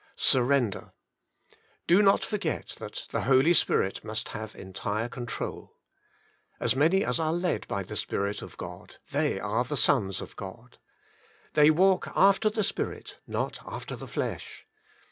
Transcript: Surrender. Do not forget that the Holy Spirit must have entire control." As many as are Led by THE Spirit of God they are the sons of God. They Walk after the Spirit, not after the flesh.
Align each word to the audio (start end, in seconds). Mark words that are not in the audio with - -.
Surrender. 0.15 0.93
Do 1.85 2.01
not 2.01 2.23
forget 2.25 2.69
that 2.79 3.05
the 3.11 3.21
Holy 3.21 3.53
Spirit 3.53 4.03
must 4.03 4.29
have 4.29 4.55
entire 4.55 5.07
control." 5.07 5.75
As 6.59 6.75
many 6.75 7.05
as 7.05 7.19
are 7.19 7.31
Led 7.31 7.67
by 7.67 7.83
THE 7.83 7.95
Spirit 7.95 8.41
of 8.41 8.57
God 8.57 8.95
they 9.11 9.39
are 9.39 9.63
the 9.63 9.77
sons 9.77 10.19
of 10.19 10.35
God. 10.35 10.79
They 11.53 11.69
Walk 11.69 12.07
after 12.15 12.49
the 12.49 12.63
Spirit, 12.63 13.19
not 13.27 13.59
after 13.63 13.95
the 13.95 14.07
flesh. 14.07 14.65